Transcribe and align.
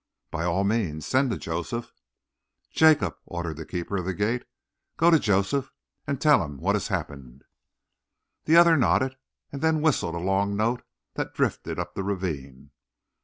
"By 0.31 0.45
all 0.45 0.63
means 0.63 1.05
send 1.05 1.29
to 1.29 1.37
Joseph." 1.37 1.91
"Jacob," 2.71 3.17
ordered 3.27 3.57
the 3.57 3.67
keeper 3.67 3.97
of 3.97 4.05
the 4.05 4.15
gate, 4.15 4.41
"go 4.97 5.11
to 5.11 5.19
Joseph 5.19 5.69
and 6.07 6.19
tell 6.19 6.43
him 6.43 6.57
what 6.57 6.73
has 6.75 6.87
happened." 6.87 7.43
The 8.45 8.55
other 8.55 8.77
nodded, 8.77 9.15
and 9.51 9.61
then 9.61 9.79
whistled 9.83 10.15
a 10.15 10.17
long 10.17 10.55
note 10.57 10.81
that 11.13 11.35
drifted 11.35 11.77
up 11.77 11.93
the 11.93 12.01
ravine. 12.03 12.71